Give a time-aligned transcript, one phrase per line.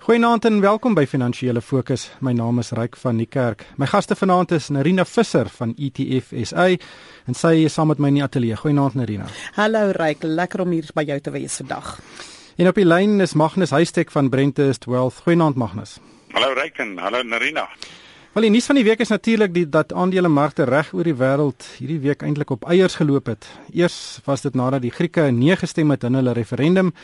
[0.00, 2.06] Goeienaand en welkom by Finansiële Fokus.
[2.24, 3.66] My naam is Ryk van die Kerk.
[3.76, 6.64] My gaste vanaand is Narina Visser van ETF SA
[7.28, 8.56] en sy is saam met my in die ateljee.
[8.56, 9.26] Goeienaand Narina.
[9.58, 11.98] Hallo Ryk, lekker om hier by jou te wees vandag.
[12.56, 15.20] En op die lyn is Magnus Huystek van Brentest Wealth.
[15.26, 15.98] Goeienaand Magnus.
[16.32, 17.66] Hallo Ryk en hallo Narina.
[18.32, 21.74] Wel die nuus van die week is natuurlik die dat aandelemarkte reg oor die wêreld
[21.76, 23.44] hierdie week eintlik op eiers geloop het.
[23.76, 26.94] Eers was dit nadat die Grieke nee gestem het in hulle referendum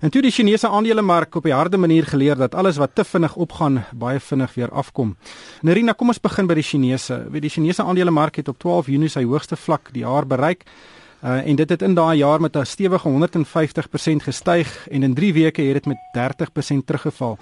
[0.00, 3.36] En toe die Chinese aandelemark op 'n harde manier geleer dat alles wat te vinnig
[3.36, 5.16] opgaan, baie vinnig weer afkom.
[5.60, 7.26] Nerina, kom ons begin by die Chinese.
[7.30, 10.64] Weet die Chinese aandelemark het op 12 Junie sy hoogste vlak die jaar bereik.
[11.22, 15.32] Uh, en dit het in daai jaar met 'n stewige 150% gestyg en in 3
[15.32, 17.38] weke het dit met 30% teruggeval.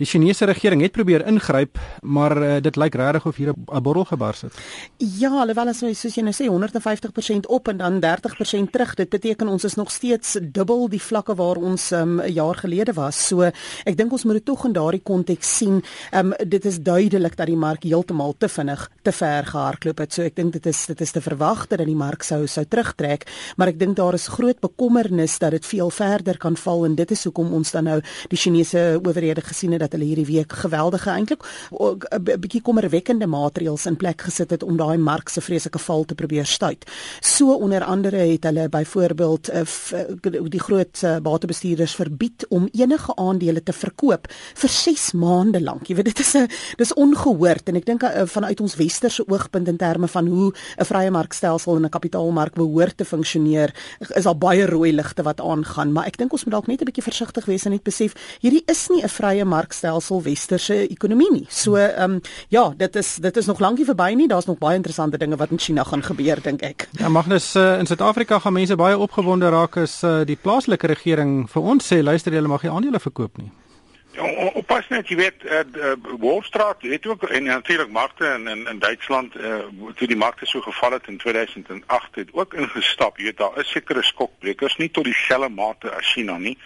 [0.00, 4.04] Die Chinese regering het probeer ingryp, maar uh, dit lyk regtig of hier 'n borrel
[4.04, 4.54] gebars het.
[4.96, 9.08] Ja, alhoewel as jy soos jy nou sê 150% op en dan 30% terug, dit
[9.08, 12.92] beteken ons is nog steeds dubbel die vlakke waar ons ehm, 'n um, jaar gelede
[12.92, 13.26] was.
[13.26, 13.42] So
[13.84, 15.84] ek dink ons moet dit tog in daardie konteks sien.
[16.14, 20.12] Um, dit is duidelik dat die mark heeltemal te vinnig te ver gehardloop het.
[20.12, 23.26] So ek dink dit is dit is te verwag dat die mark sou sou terugtrek,
[23.56, 27.10] maar ek dink daar is groot bekommernis dat dit veel verder kan val en dit
[27.10, 31.10] is hoekom ons dan nou die Chinese owerhede gesien het dat hulle hierdie week geweldige
[31.10, 36.04] eintlik 'n bietjie kommerwekkende maatreëls in plek gesit het om daai mark se vreeslike val
[36.04, 36.84] te probeer stuit.
[37.20, 39.62] So onder andere het hulle byvoorbeeld uh,
[40.48, 45.86] die groot uh, batebestuurders verbied om enige aandele te verkoop vir 6 maande lank.
[45.86, 49.76] Jy weet dit is 'n dis ongehoord en ek dink vanuit ons westerse oogpunt in
[49.76, 53.74] terme van hoe 'n vrye markstelsel en 'n kapitaalmark behoort te funksioneer,
[54.14, 56.84] is daar baie rooi ligte wat aangaan, maar ek dink ons moet dalk net 'n
[56.84, 61.30] bietjie versigtig wees en net besef hierdie is nie 'n vrye mark stelsel westerse ekonomie
[61.32, 61.46] nie.
[61.48, 64.28] So ehm um, ja, dit is dit is nog lankie verby nie.
[64.28, 66.88] Daar's nog baie interessante dinge wat in China gaan gebeur dink ek.
[66.98, 71.48] Ja, Magnus uh, in Suid-Afrika gaan mense baie opgewonde raak as uh, die plaaslike regering
[71.50, 73.50] vir ons sê luister jy mag nie aandele verkoop nie.
[74.18, 78.78] Oppas net, jy weet, uh, uh, Wolfstraat het ook en natuurlik markte in in in
[78.78, 79.60] Duitsland, uh,
[79.94, 83.18] toe die markte so geval het in 2008 het ook ingestap.
[83.18, 86.58] Jy weet daar is sekere skokbrekers nie tot dieselfde mate as China nie.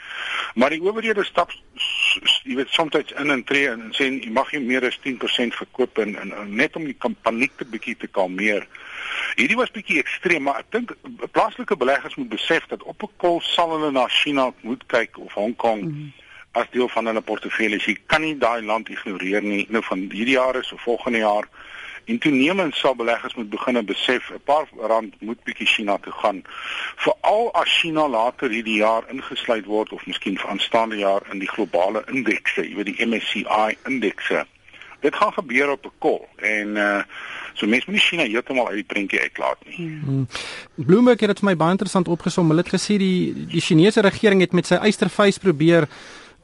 [0.54, 1.52] Maar die owerhede stap
[2.44, 5.98] jy weet soms in en tree en sê jy mag nie meer as 10% verkoop
[5.98, 8.66] en, en, en net om die paniek te bietjie te kalmeer.
[9.36, 10.96] Hierdie was bietjie ekstreem, maar ek dink
[11.36, 15.32] plaaslike beleggers moet besef dat op 'n kol sal hulle na China moet kyk of
[15.32, 16.22] Hong Kong mm -hmm
[16.54, 17.80] as deel van hulle portefeulje.
[17.82, 19.66] Jy kan nie daai land ignoreer nie.
[19.68, 21.48] Nou van hierdie jaar is of volgende jaar
[22.04, 26.42] en toenemend sal beleggers moet begin besef 'n paar rand moet bietjie China toe gaan.
[26.96, 31.48] Veral as China later hierdie jaar ingesluit word of miskien vir aanstaande jaar in die
[31.48, 34.46] globale indekse, jy weet die MSCI indekse.
[35.00, 37.02] Dit gaan gebeur op 'n kol en uh
[37.54, 39.76] so mense moet nie China heeltemal uit die prentjie uitlaat nie.
[40.04, 40.26] Hmm.
[40.74, 42.48] Bloomberg het dit vir my baie interessant opgesom.
[42.48, 45.88] Hulle het gesê die die Chinese regering het met sy eystervuis probeer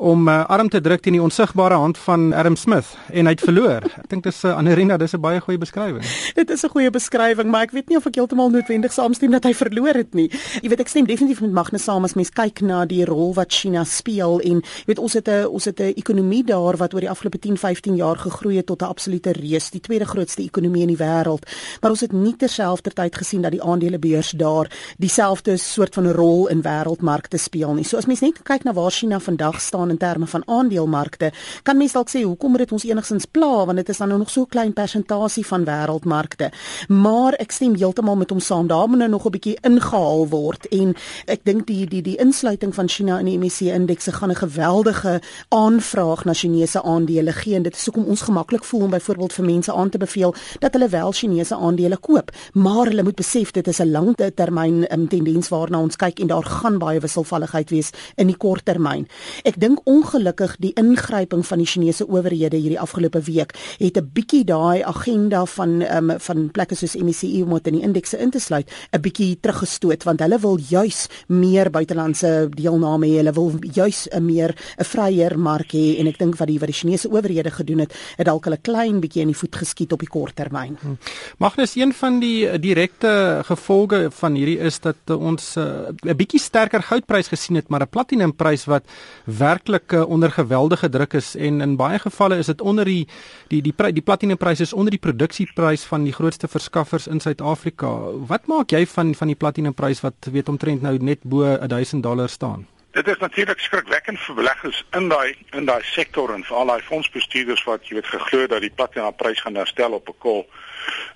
[0.01, 3.43] om uh, arm te druk teen die onsigbare hand van Adam Smith en hy het
[3.45, 3.85] verloor.
[4.01, 6.05] Ek dink dis 'n uh, Anerina, dis 'n baie goeie beskrywing.
[6.35, 9.45] Dit is 'n goeie beskrywing, maar ek weet nie of ek heeltemal noodwendig saamstem dat
[9.45, 10.31] hy verloor het nie.
[10.63, 13.53] Jy weet ek stem definitief met Magnus saam as mens kyk na die rol wat
[13.53, 17.01] China speel en jy weet ons het 'n ons het 'n ekonomie daar wat oor
[17.01, 20.83] die afgelope 10, 15 jaar gegroei het tot 'n absolute reus, die tweede grootste ekonomie
[20.83, 21.45] in die wêreld.
[21.81, 26.63] Maar ons het nie terselfdertyd gesien dat die aandelebeurs daar dieselfde soort van rol in
[26.63, 27.85] wêreldmarkte speel nie.
[27.85, 31.77] So as mens net kyk na waar China vandag staan in terme van aandelemarkte, kan
[31.77, 34.47] mens dalk sê hoekom dit ons enigstens pla want dit is dan nou nog so
[34.47, 36.51] klein persentasie van wêreldmarkte.
[36.89, 38.67] Maar ek stem heeltemal met hom saam.
[38.67, 40.95] Daar moet nou nog 'n bietjie ingehaal word en
[41.27, 45.21] ek dink die die die insluiting van China in die MSCI indekse gaan 'n geweldige
[45.49, 49.45] aanvraag na Chinese aandele gee en dit is hoekom ons gemaklik voel om byvoorbeeld vir
[49.45, 53.67] mense aan te beveel dat hulle wel Chinese aandele koop, maar hulle moet besef dit
[53.69, 58.27] is 'n langtermyn um, tendens waarna ons kyk en daar gaan baie wisselvalligheid wees in
[58.27, 59.09] die kort termyn.
[59.45, 64.45] Ek dink ongelukkig die ingryping van die Chinese owerhede hierdie afgelope week het 'n bietjie
[64.45, 68.71] daai agenda van um, van plekke soos MSCI om in die indekse in te sluit
[68.93, 73.17] 'n bietjie teruggestoot want hulle wil juis meer buitelandse deelname hê.
[73.21, 76.69] Hulle wil juis 'n meer 'n vryer mark hê en ek dink wat die wat
[76.69, 80.01] die Chinese owerhede gedoen het, het dalk hulle klein bietjie in die voet geskiet op
[80.01, 80.77] die kort termyn.
[80.81, 80.99] Hmm.
[81.39, 86.83] Magnus, een van die direkte gevolge van hierdie is dat ons uh, 'n bietjie sterker
[86.83, 88.85] goudprys gesien het, maar 'n platinumprys wat
[89.25, 93.07] werklik werklik uh, onder geweldige druk is en in baie gevalle is dit onder die
[93.49, 97.91] die die die, die platinumprys is onder die produksieprys van die grootste verskaffers in Suid-Afrika.
[98.27, 102.29] Wat maak jy van van die platinumprys wat weet omtrent nou net bo 1000 dollar
[102.29, 102.67] staan?
[102.93, 106.83] Dit is natuurlik skrikwekkend vir beleggers in daai in daai sektor en vir al daai
[106.83, 110.47] fondsbestuurders wat jy weet geglo dat die platinumprys gaan herstel op 'n kol.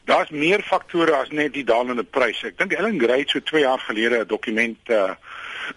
[0.05, 2.45] Daar's meer faktore as net die dalende prys.
[2.45, 5.11] Ek dink Ellen Gray het so 2 jaar gelede 'n dokument uh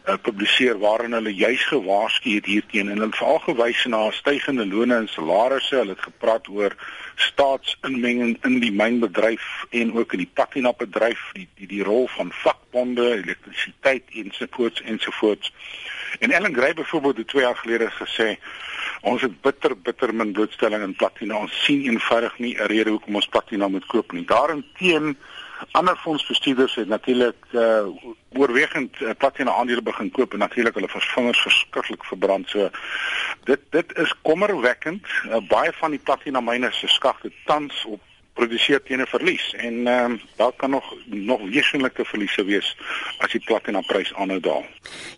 [0.08, 4.66] uh, publiseer waarin hulle juis gewaarsku het hierteen en hulle het veral gewys na stygende
[4.66, 5.76] lone en salarisse.
[5.76, 6.76] Hulle het gepraat oor
[7.16, 12.32] staatsinmenging in die mynbedryf en ook in die platina bedryf, die die die rol van
[12.44, 15.54] vakbonde, elektrisiteit ensovoorts ensovoorts.
[16.20, 18.38] En Ellen Gray byvoorbeeld het 2 jaar gelede gesê
[19.02, 21.38] ons het bitter bitter min blootstelling in platina.
[21.38, 24.26] Ons sien eenvoudig nie 'n rede hoekom ons platina moet koop nie.
[24.26, 25.18] Daarenteen
[25.72, 27.88] ander fondsbestuurders het natuurlik uh,
[28.30, 32.50] oorwegend uh, platina aandele begin koop en natuurlik hulle vingers verskriklik verbrand.
[32.50, 32.70] So
[33.44, 35.06] dit dit is kommerwekkend.
[35.26, 38.02] Uh, baie van die platina myne se skagte tans op
[38.38, 42.76] produseer teen 'n verlies en ehm um, daar kan nog nog wesenlike verliese wees
[43.18, 44.66] as die platina prys aanhou daal.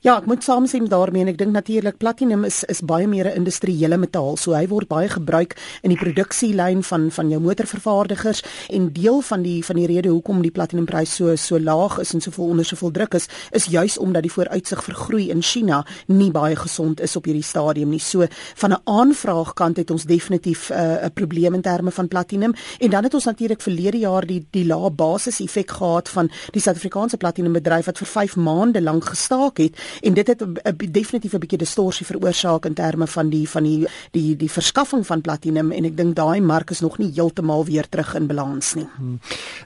[0.02, 3.36] Ja, ek moet saamstem daarmee en ek dink natuurlik platinum is is baie meer 'n
[3.42, 8.94] industriële metaal, so hy word baie gebruik in die produksielyn van van jou motorvervaardigers en
[8.94, 12.46] deel van die van die rede hoekom die platinumprys so so laag is en soveel
[12.46, 16.56] onder soveel druk is, is juis omdat die vooruitsig vir groei in China nie baie
[16.56, 18.00] gesond is op hierdie stadium nie.
[18.00, 22.54] So van 'n aanvraagkant het ons definitief eh, 'n uh, probleem in terme van platinum
[22.80, 26.62] en dan het ons natuurlik verlede jaar die die lae basis effek gehad van die
[26.62, 31.34] Suid-Afrikaanse platinum bedryf wat vir 5 maande lank gestaak het en dit het 'n definitief
[31.34, 35.72] 'n bietjie distorsie veroorsaak in terme van die van die die die verskaffing van platinum
[35.72, 38.88] en ek dink daai mark is nog nie heeltemal weer terug in balans nie.
[38.98, 39.20] Hmm.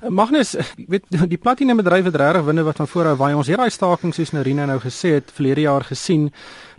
[0.10, 0.56] Magnus,
[0.88, 3.36] weet die platinum bedryf het regtig winde wat van voorhou waai.
[3.36, 6.32] Ons daai staking soos Narina nou gesê het verlede jaar gesien.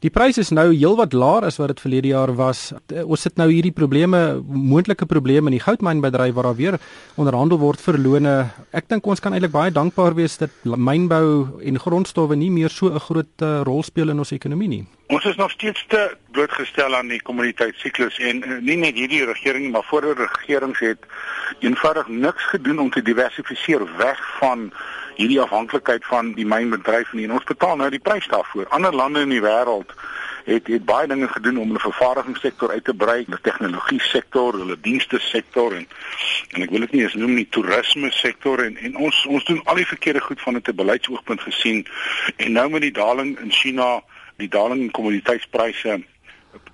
[0.02, 2.72] Die pryse is nou heelwat laer as wat dit verlede jaar was.
[3.04, 6.78] Ons sit nou hierdie probleme, moontlike probleme in die goudmynbedryf waar daar weer
[7.20, 8.34] onderhandel word vir lone.
[8.72, 12.90] Ek dink ons kan eintlik baie dankbaar wees dat mynbou en grondstowwe nie meer so
[12.90, 14.86] 'n groot uh, rol speel in ons ekonomie nie.
[15.06, 19.66] Ons is nog steeds te blootgestel aan die kommoditeitsiklus en uh, nie net hierdie regering
[19.72, 21.04] maar vorige regerings het
[21.60, 24.70] eenvoudig niks gedoen om te diversifiseer weg van
[25.16, 27.12] hierdie afhanklikheid van die mynbedryf.
[27.12, 28.68] En ons betaal nou die prys daarvoor.
[28.68, 29.92] Ander lande in die wêreld
[30.44, 34.76] het het baie dinge gedoen om hulle vervaardigingssektor uit te brei, die tegnologie sektor, hulle
[34.80, 35.86] dienste sektor en
[36.54, 39.60] en ek wil dit nie eens noem nie toerisme sektor en en ons ons doen
[39.64, 41.86] al die verkeerde goed van 'n beleidsoogpunt gesien
[42.36, 44.02] en nou met die daling in China,
[44.38, 46.02] die daling in kommoditeitspryse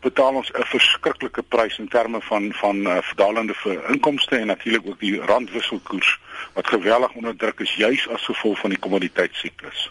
[0.00, 3.54] betaal ons 'n verskriklike prys in terme van van uh, verdalende
[3.88, 6.18] inkomste en natuurlik ook die randwisselkoers
[6.52, 9.90] wat geweldig onder druk is juis as gevolg van die kommoditeitsiklus.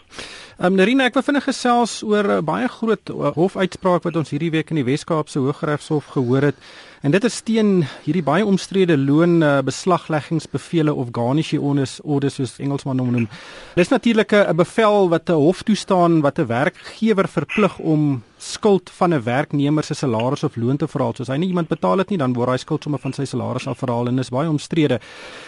[0.58, 4.16] Ehm um, Nerina, ek wil vinnig gesels oor 'n uh, baie groot uh, hofuitspraak wat
[4.16, 6.56] ons hierdie week in die Wes-Kaapse Hooggeregshof gehoor het.
[7.00, 12.58] En dit is teen hierdie baie omstrede loon uh, beslagleggingsbevele of garnishing orders, orders soos
[12.58, 13.28] Engelsman noem.
[13.74, 19.14] Dis natuurlik 'n bevel wat 'n hof toestaan wat 'n werkgewer verplig om skuld van
[19.14, 21.14] 'n werknemer se salaris of loon te verhaal.
[21.14, 23.24] So as hy nie iemand betaal het nie, dan word hy skuld sommer van sy
[23.24, 25.00] salaris af verhaal en dis baie omstrede.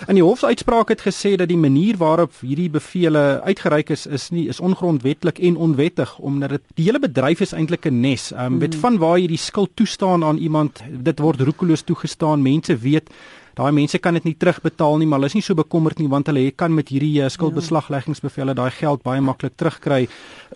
[0.09, 4.49] In die hofsuitspraak het gesê dat die manier waarop hierdie bevele uitgereik is is nie
[4.49, 8.33] is ongrondwettig en onwettig omdat dit die hele bedryf is eintlik 'n nes.
[8.33, 12.43] Ehm um, weet van waar jy die skuld toestaan aan iemand, dit word roekeloos toegestaan.
[12.43, 13.11] Mense weet
[13.59, 16.29] daai mense kan dit nie terugbetaal nie, maar hulle is nie so bekommerd nie want
[16.31, 20.07] hulle kan met hierdie uh, skuldbeslagleggingsbevele daai geld baie maklik terugkry.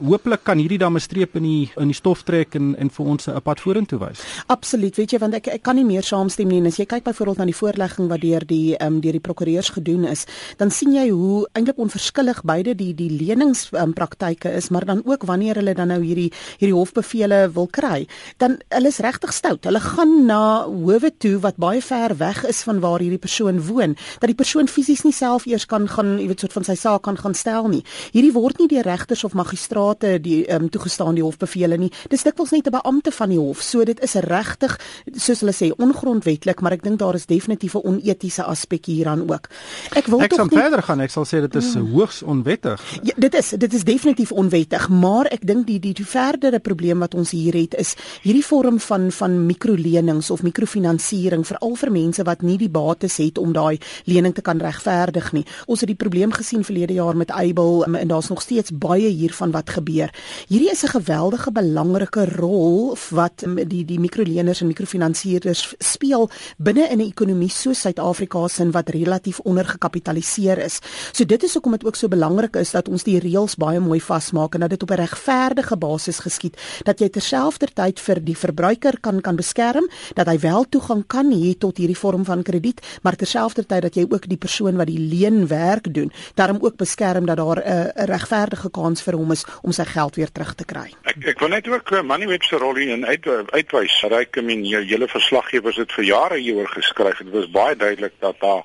[0.00, 3.06] Hooplik kan hierdie dan 'n streep in die in die stof trek en en vir
[3.06, 4.20] ons 'n pad vorentoe wys.
[4.46, 4.96] Absoluut.
[4.96, 7.38] Weet jy want ek ek kan nie meer saamstem nie en as jy kyk byvoorbeeld
[7.38, 10.26] na die voorlegging wat deur die ehm um, deur die prokureurs gedoen is,
[10.56, 15.25] dan sien jy hoe eintlik onverskillig beide die die leningspraktyke um, is, maar dan ook
[15.25, 18.06] wanneer hulle dan nou hierdie hierdie hofbevele wil kry,
[18.38, 19.64] dan hulle is regtig stout.
[19.64, 23.97] Hulle gaan na howe toe wat baie ver weg is van waar hierdie persoon woon,
[24.21, 27.02] dat die persoon fisies nie self eers kan gaan, jy weet, soort van sy saak
[27.07, 27.83] kan gaan stel nie.
[28.14, 31.90] Hierdie word nie deur regters of magistrate die ehm um, toegestaan die hofbevele nie.
[32.12, 33.62] Dis dikwels net 'n beampte van die hof.
[33.62, 34.78] So dit is regtig
[35.14, 39.49] soos hulle sê ongrondwetlik, maar ek dink daar is definitief 'n onetiese aspek hieraan ook.
[39.95, 41.00] Ek wil ek tog nie verder gaan.
[41.00, 41.93] Ek sal sê dit is hmm.
[41.93, 42.81] hoogs onwettig.
[43.02, 46.99] Ja, dit is dit is definitief onwettig, maar ek dink die die die verdere probleem
[46.99, 52.23] wat ons hier het is hierdie vorm van van mikrolenings of mikrofinansiering veral vir mense
[52.23, 55.45] wat nie die bates het om daai lening te kan regverdig nie.
[55.66, 59.09] Ons het die probleem gesien verlede jaar met Able um, en daar's nog steeds baie
[59.09, 60.12] hiervan wat gebeur.
[60.49, 66.88] Hierdie is 'n geweldige belangrike rol wat um, die die mikroleners en mikrofinansierders speel binne
[66.90, 70.80] in 'n ekonomie soos Suid-Afrika se wat relatief ondergekapitaliseer is.
[71.12, 74.00] So dit is hoekom dit ook so belangrik is dat ons die reëls baie mooi
[74.00, 79.00] vasmaak en dat dit op 'n regverdige basis geskied dat jy terselfdertyd vir die verbruiker
[79.00, 83.00] kan kan beskerm dat hy wel toegang kan hê tot hierdie vorm van krediet krediet,
[83.02, 87.37] maar terselfdertyd dat jy ook die persoon wat die leenwerk doen, daarom ook beskerm dat
[87.37, 90.90] daar 'n uh, regverdige kans vir hom is om sy geld weer terug te kry.
[91.02, 94.02] Ek ek wil net ook uh, Moneyweb se rol hier in uit, uitwys.
[94.02, 97.18] Ryk, I mean, jou hele verslaggewers het vir jare hieroor geskryf.
[97.18, 98.64] Dit was baie duidelik dat daar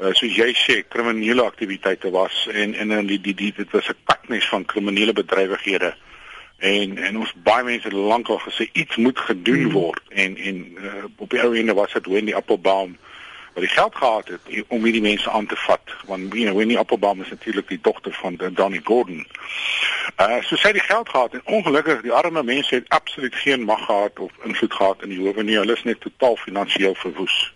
[0.00, 3.88] uh, soos jy sê kriminele aktiwiteite was en en in die die, die dit was
[3.88, 5.94] 'n paknes van kriminele bedrywighede
[6.56, 9.72] En en ons baie mense het lankal gesê iets moet gedoen hmm.
[9.72, 12.96] word en en uh, op die ou ende was dit Wendy Applebaum
[13.56, 16.78] wat die geld gehad het om hierdie mense aan te vat want you know Winnie
[16.78, 19.26] Applebaum is natuurlik die dogter van Donnie Gordon.
[20.20, 23.64] Uh so sy het die geld gehad en ongelukkig die arme mense het absoluut geen
[23.64, 25.56] mag gehad of invloed gehad in die howe nie.
[25.56, 27.55] Hulle is net totaal finansiëel verwoes.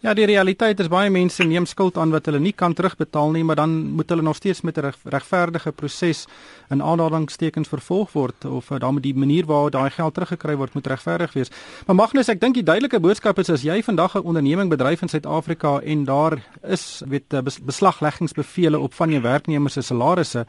[0.00, 3.42] Ja, die realiteit is baie mense neem skuld aan wat hulle nie kan terugbetaal nie,
[3.44, 6.26] maar dan moet hulle nog steeds met 'n regverdige proses
[6.70, 10.74] in aanhalingstekens vervolg word of uh, dan met die manier waarop daai geld teruggekry word
[10.74, 11.50] moet regverdig wees.
[11.86, 15.08] Maar Magnus, ek dink die duidelike boodskap is as jy vandag 'n onderneming bedryf in
[15.08, 20.46] Suid-Afrika en daar is weet eh, beslagleggingsbevele op van jou werknemers se salarisse,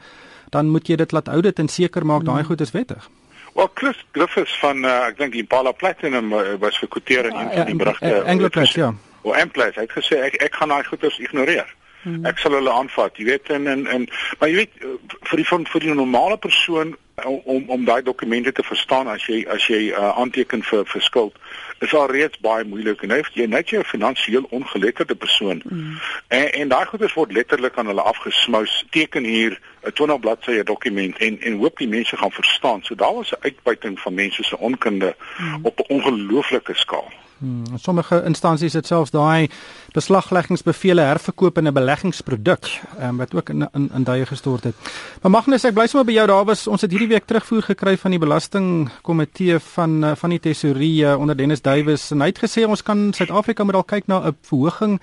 [0.50, 2.46] dan moet jy dit laat audit en seker maak daai hmm.
[2.46, 3.08] goed is wettig.
[3.52, 7.66] Wel Chris Griffiths van uh, ek dink Impala Platinum uh, was verkwoteer in een van
[7.66, 8.22] die berigte.
[8.24, 8.94] Angloplus, ja.
[9.22, 11.68] O, Angloplus, hy het gesê ek ek gaan daai goeders ignoreer.
[12.02, 12.24] Hmm.
[12.26, 14.08] Ek sal hulle aanvat, jy weet en en, en
[14.40, 14.96] maar jy weet eh,
[15.30, 19.66] vir die vir die normale persoon om om daai dokumente te verstaan as jy as
[19.68, 21.36] jy uh, aanteken vir vir skuld
[21.84, 26.00] is al reeds baie moeilik en jy net jy 'n finansiëel ongeletterde persoon mm.
[26.28, 31.18] en en daai goeders word letterlik aan hulle afgesmous teken hier 'n 20 bladsye dokument
[31.18, 34.58] en en hoop die mense gaan verstaan so daar was 'n uitbuiting van mense se
[34.58, 35.58] onkunde mm.
[35.62, 37.12] op 'n ongelooflike skaal
[37.42, 39.48] Hmm, sommige instansies het selfs daai
[39.96, 42.68] beslagleggingsbevele herverkoop in 'n beleggingsproduk
[43.00, 44.74] um, wat ook in in, in duie gestort het.
[45.22, 46.26] Maar Magnus, ek bly sommer by jou.
[46.26, 50.40] Daar was ons het hierdie week terugvoer gekry van die belastingkomitee van eh, van die
[50.40, 54.22] tesourier onder Dennis Duwys en hy het gesê ons kan Suid-Afrika moet al kyk na
[54.22, 55.00] 'n verhoging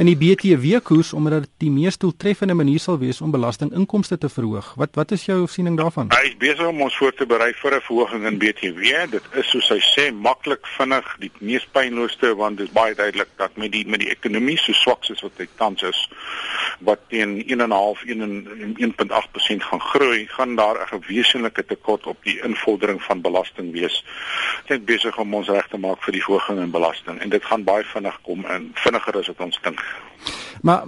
[0.00, 4.30] in die BTW koers omdat dit die mees doeltreffende manier sal wees om belastinginkomste te
[4.32, 4.70] verhoog.
[4.80, 6.08] Wat wat is jou siening daarvan?
[6.14, 9.10] Hy is besig om ons voor te berei vir 'n verhoging in BTW.
[9.10, 13.28] Dit is soos hy sê maklik vinnig die mees pynloosste want dit is baie duidelik
[13.36, 16.08] dat met die met die ekonomie so swak soos wat dit tans is
[16.80, 23.20] wat teen 1.5 1.8% gaan groei, gaan daar 'n wesenlike tekort op die invordering van
[23.20, 24.04] belasting wees.
[24.66, 27.44] Dit is besig om ons reg te maak vir die verhoging in belasting en dit
[27.44, 29.89] gaan baie vinnig kom en vinniger as wat ons dink.
[30.62, 30.84] Maar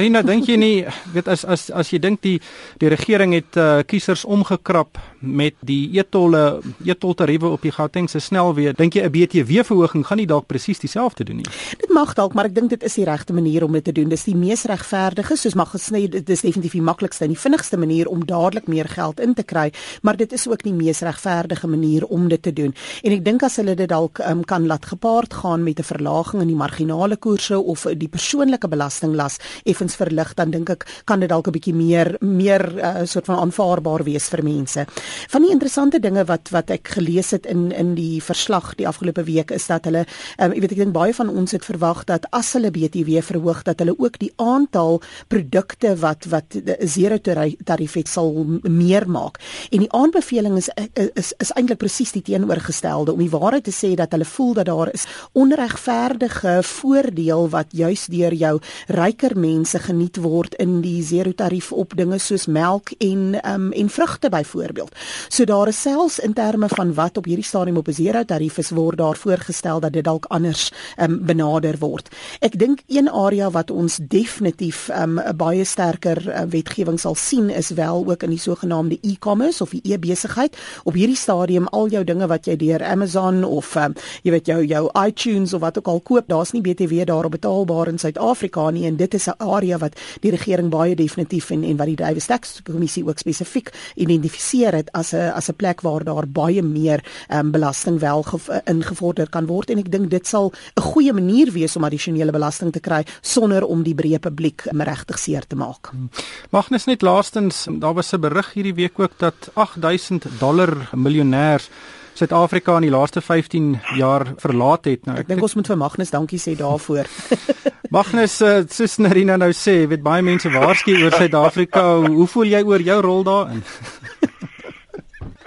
[0.00, 2.38] Rina, dink jy nie weet as as as jy dink die
[2.80, 8.94] die regering het uh, kiesers omgekrap met die etolle etoltariewe op die Gautengse snelweë, dink
[8.94, 11.50] jy 'n BTW verhoging gaan nie dalk presies dieselfde doen nie?
[11.78, 14.08] Dit mag dalk, maar ek dink dit is die regte manier om dit te doen.
[14.08, 17.76] Dis die mees regverdige, soos mag gesny, dit is definitief die maklikste en die vinnigste
[17.76, 21.66] manier om dadelik meer geld in te kry, maar dit is ook die mees regverdige
[21.66, 22.74] manier om dit te doen.
[23.02, 26.42] En ek dink as hulle dit dalk um, kan laat gepaard gaan met 'n verlaging
[26.42, 31.28] in die marginale koerse of die persoonlike belastinglas effens verlig dan dink ek kan dit
[31.28, 34.86] dalk 'n bietjie meer meer uh, soort van aanvaarbaar wees vir mense.
[35.28, 39.24] Van die interessante dinge wat wat ek gelees het in in die verslag die afgelope
[39.24, 40.04] week is dat hulle
[40.38, 43.62] um, ek weet ek dink baie van ons het verwag dat as hulle BTW verhoog
[43.66, 49.40] dat hulle ook die aantal produkte wat wat zero tarief het sal meer maak.
[49.70, 53.74] En die aanbeveling is is is, is eintlik presies die teenoorgestelde om die waarheid te
[53.74, 58.54] sê dat hulle voel dat daar is onregverdige voordeel wat juis deur jou
[58.88, 63.88] ryker mense geniet word in die zero tarief op dinge soos melk en um, en
[63.90, 64.92] vrugte byvoorbeeld.
[65.28, 68.58] So daar is selfs in terme van wat op hierdie stadium op 'n zero tarief
[68.58, 72.08] is word daar voorgestel dat dit dalk anders um, benader word.
[72.40, 77.50] Ek dink een area wat ons definitief 'n um, baie sterker uh, wetgewing sal sien
[77.50, 80.56] is wel ook in die sogenaamde e-commerce of die e-besigheid.
[80.84, 84.64] Op hierdie stadium al jou dinge wat jy deur Amazon of um, jy weet jou
[84.64, 88.86] jou iTunes of wat ook al koop, daar's nie BTW daarop betaalbaar in Suid-Afrika nie
[88.86, 92.26] en dit is 'n area wat die regering baie definitief en en wat die Davis
[92.26, 97.04] Tax Kommissie ook spesifiek identifiseer het as 'n as 'n plek waar daar baie meer
[97.30, 98.24] um, belasting wel
[98.64, 102.72] ingevorder kan word en ek dink dit sal 'n goeie manier wees om addisionele belasting
[102.72, 105.90] te kry sonder om die breë publiek um, regtig seer te maak.
[105.90, 106.10] Hmm.
[106.50, 111.68] Magnes net laastens, daar was 'n berig hierdie week ook dat 8000 dollar miljonêers
[112.14, 115.06] Suid-Afrika in die laaste 15 jaar verlaat het.
[115.06, 117.10] Nou ek, ek dink ons moet vir Magnus dankie sê daarvoor.
[117.96, 121.82] Magnus, uh, soos Narina nou sê, weet baie mense waarsku oor Suid-Afrika.
[122.06, 123.64] Hoe voel jy oor jou rol daarin?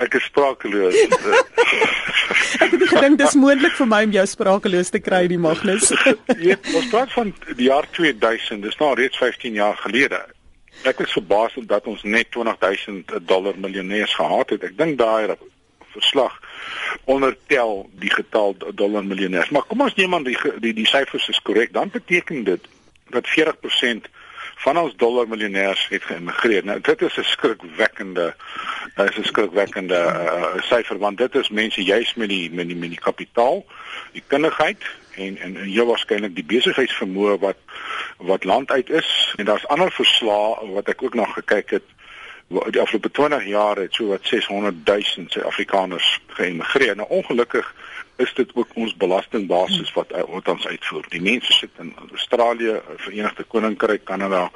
[0.04, 0.96] ek is sprakeloos.
[2.64, 5.92] ek het gedink dis moontlik vir my om jou sprakeloos te kry, die Magnus.
[6.48, 10.22] ja, ons praat van die jaar 2000, dis nou reeds 15 jaar gelede.
[10.88, 14.68] Ek is verbaas dat ons net 20000 dollar miljonêers gehad het.
[14.70, 15.34] Ek dink daai
[15.96, 16.36] verslag
[17.10, 19.50] ondertel die getal dollar miljonêers.
[19.56, 22.70] Maar kom ons neem aan die die die syfers is korrek, dan beteken dit
[23.10, 24.10] dat 40%
[24.66, 26.66] van ons dollar miljonêers het geëmigreer.
[26.66, 28.36] Nou dit is 'n skrikwekkende
[28.96, 32.90] is 'n skrikwekkende uh, syfer want dit is mense juis met die met die met
[32.90, 33.66] die kapitaal,
[34.12, 37.58] die kundigheid en en, en heel waarskynlik die besigheidsvermoë wat
[38.18, 41.96] wat land uit is en daar's ander verslae wat ek ook nog gekyk het
[42.48, 46.96] Die afgelope 20 jaar het so wat 600 000 Suid-Afrikaners geëmigreer.
[46.96, 47.74] Nou ongelukkig
[48.18, 50.14] is dit ook ons belastingbasis wat
[50.48, 51.06] ons uitvoer.
[51.10, 54.48] Die mense sit in Australië, Verenigde Koninkryk, Kanada.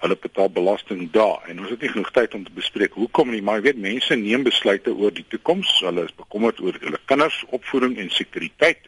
[0.00, 3.42] Hulle betaal belasting daar en ons het nie genoeg tyd om te bespreek hoekom nie,
[3.42, 5.80] maar jy weet mense neem besluite oor die toekoms.
[5.82, 8.86] Hulle is bekommerd oor hulle kinders opvoeding en sekuriteit.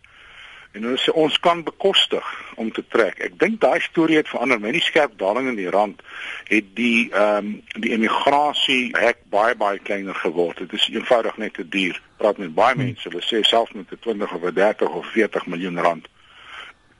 [0.74, 3.20] En hulle sê ons kan bekostig om te trek.
[3.22, 4.58] Ek dink daai storie het verander.
[4.60, 6.02] My nie skerp daling in die rand
[6.50, 10.58] het die ehm um, die emigrasie hek baie baie kleiner geword.
[10.58, 12.00] Dit is eenvoudig net te duur.
[12.18, 12.90] Praat met baie hmm.
[12.90, 16.10] mense, hulle sê selfs met 'n 20 of 'n 30 of 40 miljoen rand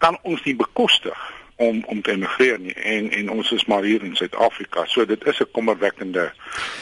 [0.05, 1.21] kan ons nie bekostig
[1.57, 4.85] om om te emigreer nie en en ons is maar hier in Suid-Afrika.
[4.87, 6.33] So dit is 'n kommerwekkende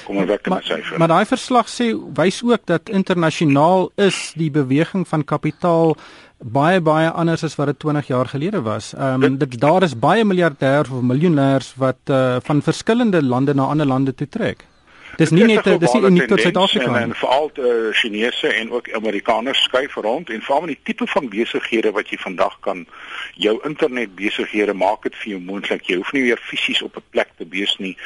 [0.04, 0.98] kommerwekkende syfer.
[0.98, 5.96] Maar daai verslag sê wys ook dat internasionaal is die beweging van kapitaal
[6.38, 8.94] baie baie anders as wat dit 20 jaar gelede was.
[8.94, 13.62] Ehm um, dit daar is baie miljardêers of miljonêers wat uh, van verskillende lande na
[13.62, 14.66] ander lande toe trek.
[15.16, 17.02] Dis nie net dis nie uniek tot Suid-Afrika nie.
[17.06, 21.06] En veral die uh, Chinese en ook Amerikaners skuif rond en veral met die tipe
[21.06, 22.86] van besighede wat jy vandag kan
[23.34, 25.84] jou internet besighede maak dit vir jou moontlik.
[25.90, 27.96] Jy hoef nie weer fisies op 'n plek te wees nie.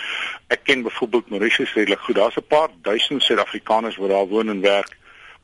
[0.49, 2.17] Ek ken byvoorbeeld Mauritius redelik goed.
[2.17, 4.97] Daar's 'n paar duisend Suid-Afrikaners wat daar woon en werk.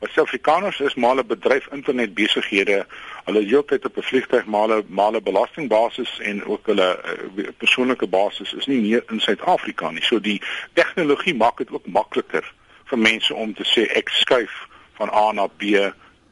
[0.02, 2.86] Maar Suid-Afrikaners is maar 'n bedryf internet besighede.
[3.24, 6.98] Hulle heeltyd op 'n vliegtuig male male belastingbasis en ook hulle
[7.36, 10.02] uh, persoonlike basis is nie meer in Suid-Afrika nie.
[10.02, 10.42] So die
[10.72, 12.52] tegnologie maak dit ook makliker
[12.84, 15.62] vir mense om te sê ek skuif van A na B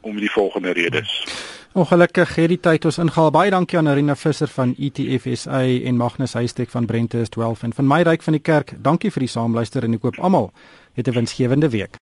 [0.01, 1.23] om die volgende redes.
[1.73, 3.31] Ongelukkig het die tyd ons ingehaal.
[3.31, 7.87] Baie dankie aan Arina Visser van ETFSA en Magnus Huystek van Brentes 12 en van
[7.87, 8.73] my ryk van die kerk.
[8.77, 10.51] Dankie vir die saamluister en ek hoop almal
[10.93, 11.99] het 'n winsgewende week.